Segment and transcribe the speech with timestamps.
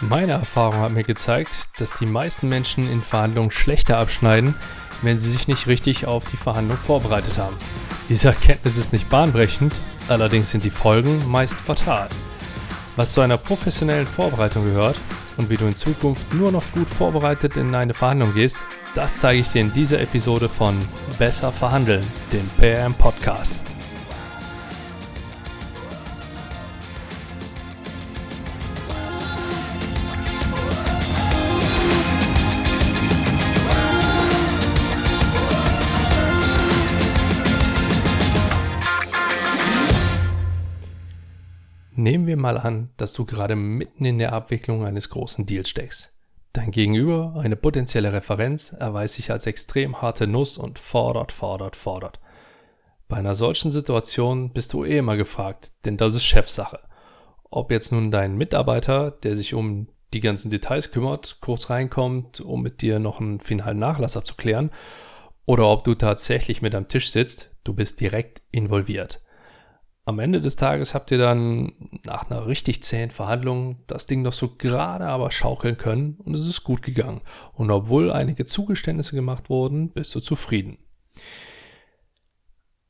[0.00, 4.54] Meine Erfahrung hat mir gezeigt, dass die meisten Menschen in Verhandlungen schlechter abschneiden,
[5.02, 7.56] wenn sie sich nicht richtig auf die Verhandlung vorbereitet haben.
[8.08, 9.74] Diese Erkenntnis ist nicht bahnbrechend,
[10.08, 12.08] allerdings sind die Folgen meist fatal.
[12.96, 14.96] Was zu einer professionellen Vorbereitung gehört
[15.36, 18.58] und wie du in Zukunft nur noch gut vorbereitet in eine Verhandlung gehst,
[18.94, 20.78] das zeige ich dir in dieser Episode von
[21.18, 23.71] Besser verhandeln, dem PRM Podcast.
[42.12, 46.12] Nehmen wir mal an, dass du gerade mitten in der Abwicklung eines großen Deals steckst.
[46.52, 52.20] Dein Gegenüber, eine potenzielle Referenz, erweist sich als extrem harte Nuss und fordert, fordert, fordert.
[53.08, 56.80] Bei einer solchen Situation bist du eh immer gefragt, denn das ist Chefsache.
[57.44, 62.60] Ob jetzt nun dein Mitarbeiter, der sich um die ganzen Details kümmert, kurz reinkommt, um
[62.60, 64.70] mit dir noch einen finalen Nachlass abzuklären,
[65.46, 69.21] oder ob du tatsächlich mit am Tisch sitzt, du bist direkt involviert
[70.04, 71.72] am Ende des Tages habt ihr dann
[72.04, 76.46] nach einer richtig zähen Verhandlung das Ding doch so gerade aber schaukeln können und es
[76.46, 77.20] ist gut gegangen.
[77.52, 80.78] Und obwohl einige Zugeständnisse gemacht wurden, bist du zufrieden.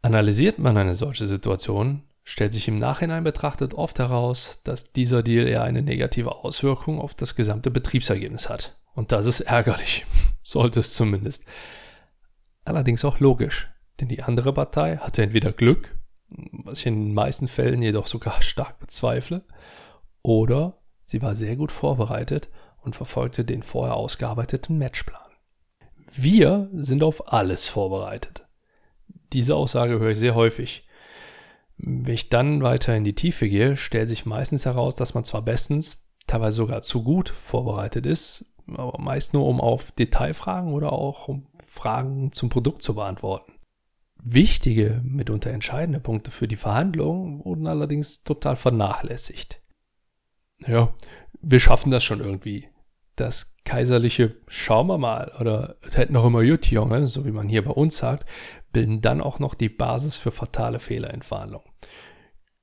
[0.00, 5.46] Analysiert man eine solche Situation, stellt sich im Nachhinein betrachtet oft heraus, dass dieser Deal
[5.46, 8.80] eher eine negative Auswirkung auf das gesamte Betriebsergebnis hat.
[8.94, 10.06] Und das ist ärgerlich.
[10.42, 11.44] Sollte es zumindest.
[12.64, 13.68] Allerdings auch logisch,
[14.00, 15.94] denn die andere Partei hatte entweder Glück
[16.52, 19.44] was ich in den meisten Fällen jedoch sogar stark bezweifle.
[20.22, 22.48] Oder sie war sehr gut vorbereitet
[22.82, 25.20] und verfolgte den vorher ausgearbeiteten Matchplan.
[26.14, 28.46] Wir sind auf alles vorbereitet.
[29.32, 30.86] Diese Aussage höre ich sehr häufig.
[31.78, 35.42] Wenn ich dann weiter in die Tiefe gehe, stellt sich meistens heraus, dass man zwar
[35.42, 41.28] bestens, teilweise sogar zu gut vorbereitet ist, aber meist nur um auf Detailfragen oder auch
[41.28, 43.51] um Fragen zum Produkt zu beantworten.
[44.24, 49.60] Wichtige, mitunter entscheidende Punkte für die Verhandlungen wurden allerdings total vernachlässigt.
[50.64, 50.94] Ja,
[51.40, 52.68] wir schaffen das schon irgendwie.
[53.16, 57.48] Das kaiserliche Schauen wir mal oder es hätten noch immer gut, Junge, so wie man
[57.48, 58.28] hier bei uns sagt,
[58.72, 61.66] bilden dann auch noch die Basis für fatale Fehler in Verhandlungen.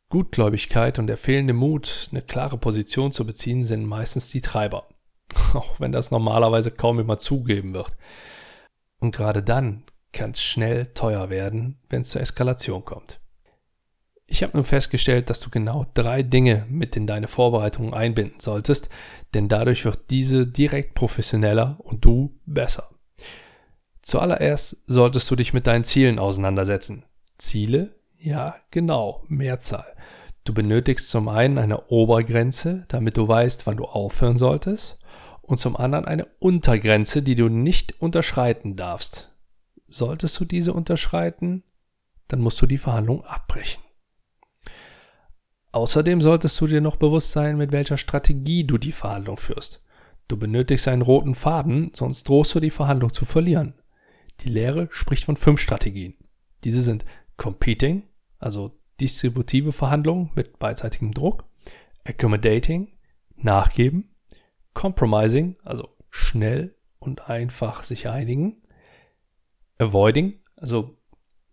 [0.08, 4.88] Gutgläubigkeit und der fehlende Mut, eine klare Position zu beziehen, sind meistens die Treiber.
[5.54, 7.96] Auch wenn das normalerweise kaum immer zugeben wird.
[9.00, 13.20] Und gerade dann kann es schnell teuer werden, wenn es zur Eskalation kommt.
[14.32, 18.90] Ich habe nun festgestellt, dass du genau drei Dinge mit in deine Vorbereitungen einbinden solltest,
[19.34, 22.90] denn dadurch wird diese direkt professioneller und du besser.
[24.04, 27.06] Zuallererst solltest du dich mit deinen Zielen auseinandersetzen.
[27.38, 27.96] Ziele?
[28.20, 29.96] Ja, genau, Mehrzahl.
[30.44, 35.00] Du benötigst zum einen eine Obergrenze, damit du weißt, wann du aufhören solltest,
[35.42, 39.29] und zum anderen eine Untergrenze, die du nicht unterschreiten darfst.
[39.90, 41.64] Solltest du diese unterschreiten,
[42.28, 43.84] dann musst du die Verhandlung abbrechen.
[45.72, 49.84] Außerdem solltest du dir noch bewusst sein, mit welcher Strategie du die Verhandlung führst.
[50.28, 53.74] Du benötigst einen roten Faden, sonst drohst du die Verhandlung zu verlieren.
[54.42, 56.16] Die Lehre spricht von fünf Strategien.
[56.64, 57.04] Diese sind
[57.38, 58.04] Competing,
[58.38, 61.46] also distributive Verhandlungen mit beidseitigem Druck,
[62.04, 62.90] Accommodating,
[63.36, 64.16] Nachgeben,
[64.74, 68.59] Compromising, also schnell und einfach sich einigen,
[69.80, 70.96] Avoiding, also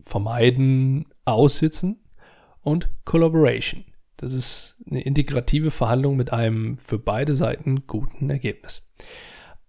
[0.01, 2.01] vermeiden, aussitzen
[2.61, 3.85] und Collaboration.
[4.17, 8.83] Das ist eine integrative Verhandlung mit einem für beide Seiten guten Ergebnis.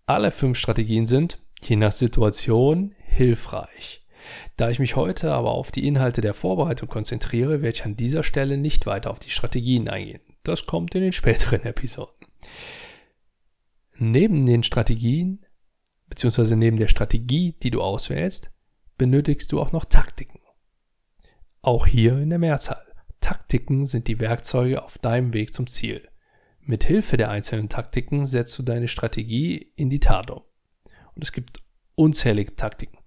[0.05, 4.05] Alle fünf Strategien sind, je nach Situation, hilfreich.
[4.55, 8.23] Da ich mich heute aber auf die Inhalte der Vorbereitung konzentriere, werde ich an dieser
[8.23, 10.21] Stelle nicht weiter auf die Strategien eingehen.
[10.43, 12.13] Das kommt in den späteren Episoden.
[13.97, 15.45] Neben den Strategien
[16.09, 18.51] beziehungsweise neben der Strategie, die du auswählst,
[18.97, 20.39] benötigst du auch noch Taktiken.
[21.61, 22.81] Auch hier in der Mehrzahl.
[23.19, 26.07] Taktiken sind die Werkzeuge auf deinem Weg zum Ziel.
[26.61, 30.43] Mit Hilfe der einzelnen Taktiken setzt du deine Strategie in die Tat um.
[31.15, 31.61] Und es gibt
[31.95, 32.97] unzählige Taktiken.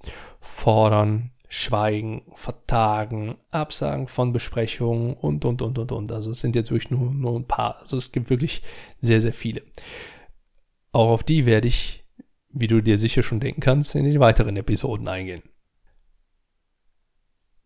[0.40, 6.12] Fordern, Schweigen, Vertagen, Absagen von Besprechungen und, und, und, und, und.
[6.12, 7.78] Also es sind jetzt wirklich nur, nur ein paar.
[7.80, 8.62] Also es gibt wirklich
[8.98, 9.62] sehr, sehr viele.
[10.92, 11.99] Auch auf die werde ich
[12.52, 15.42] wie du dir sicher schon denken kannst, in den weiteren Episoden eingehen.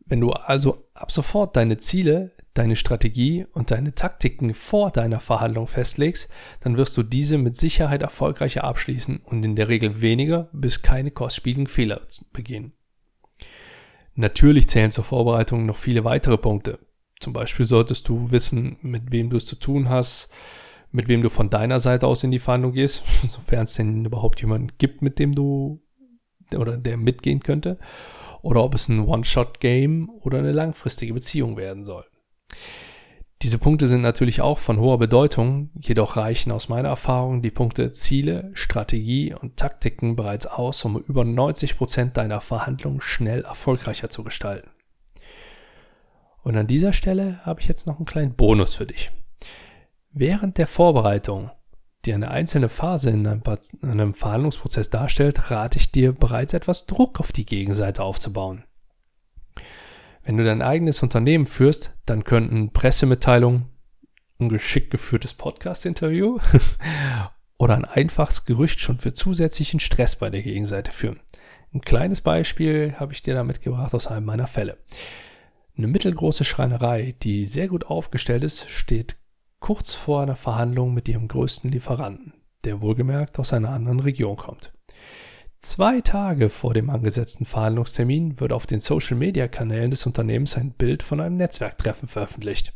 [0.07, 5.67] Wenn du also ab sofort deine Ziele, deine Strategie und deine Taktiken vor deiner Verhandlung
[5.67, 6.29] festlegst,
[6.61, 11.11] dann wirst du diese mit Sicherheit erfolgreicher abschließen und in der Regel weniger bis keine
[11.11, 12.03] kostspieligen Fehler
[12.33, 12.75] begehen.
[14.15, 16.79] Natürlich zählen zur Vorbereitung noch viele weitere Punkte.
[17.19, 20.31] Zum Beispiel solltest du wissen, mit wem du es zu tun hast,
[20.95, 24.41] mit wem du von deiner Seite aus in die Verhandlung gehst, sofern es denn überhaupt
[24.41, 25.83] jemanden gibt, mit dem du
[26.57, 27.79] oder der mitgehen könnte,
[28.43, 32.05] oder ob es ein One-Shot-Game oder eine langfristige Beziehung werden soll.
[33.43, 37.91] Diese Punkte sind natürlich auch von hoher Bedeutung, jedoch reichen aus meiner Erfahrung die Punkte
[37.91, 44.23] Ziele, Strategie und Taktiken bereits aus, um über 90 Prozent deiner Verhandlungen schnell erfolgreicher zu
[44.23, 44.71] gestalten.
[46.43, 49.11] Und an dieser Stelle habe ich jetzt noch einen kleinen Bonus für dich.
[50.17, 51.51] Während der Vorbereitung,
[52.05, 53.43] die eine einzelne Phase in einem,
[53.83, 58.63] in einem Verhandlungsprozess darstellt, rate ich dir bereits etwas Druck auf die Gegenseite aufzubauen.
[60.23, 63.65] Wenn du dein eigenes Unternehmen führst, dann könnten Pressemitteilungen,
[64.39, 66.39] ein geschickt geführtes Podcast-Interview
[67.59, 71.19] oder ein einfaches Gerücht schon für zusätzlichen Stress bei der Gegenseite führen.
[71.73, 74.79] Ein kleines Beispiel habe ich dir da mitgebracht aus einem meiner Fälle.
[75.77, 79.17] Eine mittelgroße Schreinerei, die sehr gut aufgestellt ist, steht
[79.65, 82.35] kurz vor einer Verhandlung mit ihrem größten Lieferanten,
[82.67, 84.75] der wohlgemerkt aus einer anderen Region kommt.
[85.61, 91.19] Zwei Tage vor dem angesetzten Verhandlungstermin wird auf den Social-Media-Kanälen des Unternehmens ein Bild von
[91.19, 92.75] einem Netzwerktreffen veröffentlicht.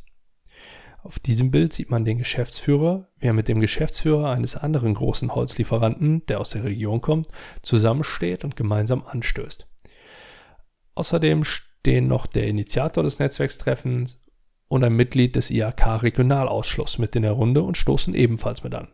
[1.02, 5.35] Auf diesem Bild sieht man den Geschäftsführer, wie er mit dem Geschäftsführer eines anderen großen
[5.35, 7.29] Holzlieferanten, der aus der Region kommt,
[7.61, 9.69] zusammensteht und gemeinsam anstößt.
[10.94, 14.25] Außerdem stehen noch der Initiator des Netzwerkstreffens
[14.69, 18.88] und ein Mitglied des IHK-Regionalausschusses mit in der Runde und stoßen ebenfalls mit an.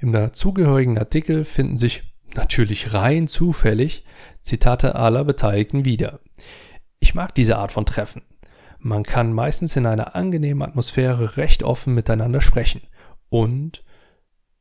[0.00, 2.02] Im dazugehörigen Artikel finden sich
[2.34, 4.04] natürlich rein zufällig
[4.42, 6.20] Zitate aller Beteiligten wieder.
[6.98, 8.22] Ich mag diese Art von Treffen.
[8.78, 12.82] Man kann meistens in einer angenehmen Atmosphäre recht offen miteinander sprechen.
[13.28, 13.84] Und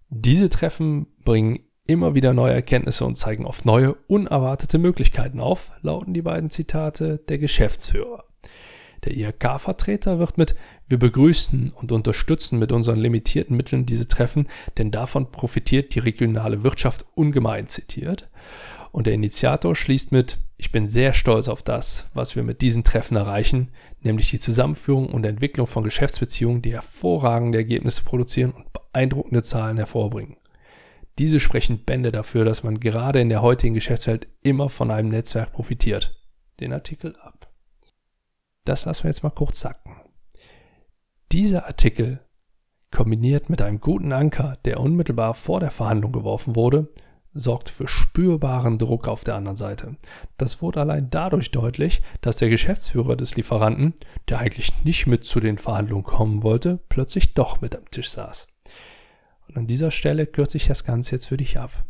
[0.09, 6.13] diese Treffen bringen immer wieder neue Erkenntnisse und zeigen oft neue, unerwartete Möglichkeiten auf, lauten
[6.13, 8.25] die beiden Zitate der Geschäftsführer.
[9.03, 10.55] Der IHK-Vertreter wird mit
[10.87, 16.63] Wir begrüßen und unterstützen mit unseren limitierten Mitteln diese Treffen, denn davon profitiert die regionale
[16.63, 18.29] Wirtschaft ungemein zitiert.
[18.91, 22.83] Und der Initiator schließt mit Ich bin sehr stolz auf das, was wir mit diesen
[22.83, 23.69] Treffen erreichen,
[24.01, 30.37] nämlich die Zusammenführung und Entwicklung von Geschäftsbeziehungen, die hervorragende Ergebnisse produzieren und beeindruckende Zahlen hervorbringen.
[31.17, 35.51] Diese sprechen Bände dafür, dass man gerade in der heutigen Geschäftswelt immer von einem Netzwerk
[35.53, 36.17] profitiert.
[36.59, 37.30] Den Artikel ab.
[38.65, 39.95] Das lassen wir jetzt mal kurz sacken.
[41.31, 42.19] Dieser Artikel,
[42.91, 46.89] kombiniert mit einem guten Anker, der unmittelbar vor der Verhandlung geworfen wurde,
[47.33, 49.95] sorgt für spürbaren Druck auf der anderen Seite.
[50.37, 53.93] Das wurde allein dadurch deutlich, dass der Geschäftsführer des Lieferanten,
[54.27, 58.47] der eigentlich nicht mit zu den Verhandlungen kommen wollte, plötzlich doch mit am Tisch saß.
[59.47, 61.85] Und an dieser Stelle kürze ich das Ganze jetzt für dich ab.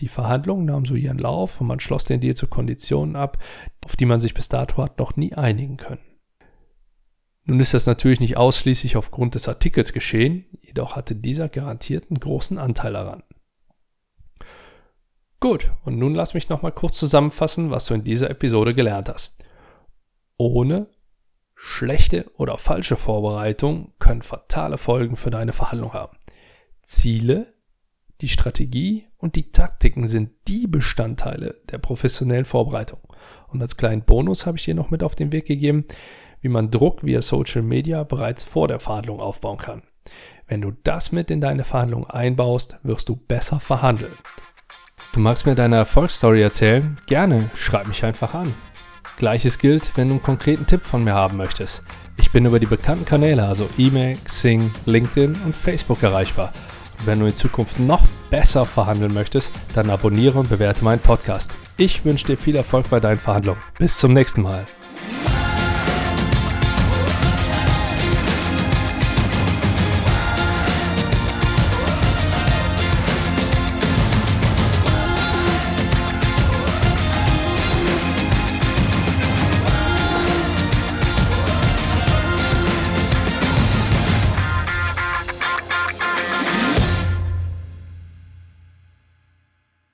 [0.00, 3.38] Die Verhandlungen nahmen so ihren Lauf und man schloss den Deal zu Konditionen ab,
[3.84, 6.00] auf die man sich bis dato hat noch nie einigen können.
[7.44, 12.18] Nun ist das natürlich nicht ausschließlich aufgrund des Artikels geschehen, jedoch hatte dieser garantiert einen
[12.18, 13.22] großen Anteil daran.
[15.40, 19.44] Gut, und nun lass mich nochmal kurz zusammenfassen, was du in dieser Episode gelernt hast.
[20.38, 20.88] Ohne
[21.54, 26.16] schlechte oder falsche Vorbereitung können fatale Folgen für deine Verhandlung haben.
[26.82, 27.53] Ziele
[28.20, 33.00] die Strategie und die Taktiken sind die Bestandteile der professionellen Vorbereitung.
[33.48, 35.84] Und als kleinen Bonus habe ich dir noch mit auf den Weg gegeben,
[36.40, 39.82] wie man Druck via Social Media bereits vor der Verhandlung aufbauen kann.
[40.46, 44.12] Wenn du das mit in deine Verhandlung einbaust, wirst du besser verhandeln.
[45.12, 46.98] Du magst mir deine Erfolgsstory erzählen?
[47.06, 48.52] Gerne, schreib mich einfach an.
[49.16, 51.82] Gleiches gilt, wenn du einen konkreten Tipp von mir haben möchtest.
[52.16, 56.52] Ich bin über die bekannten Kanäle, also E-Mail, Xing, LinkedIn und Facebook erreichbar
[57.04, 61.52] wenn du in Zukunft noch besser verhandeln möchtest, dann abonniere und bewerte meinen Podcast.
[61.76, 63.60] Ich wünsche dir viel Erfolg bei deinen Verhandlungen.
[63.78, 64.66] Bis zum nächsten Mal.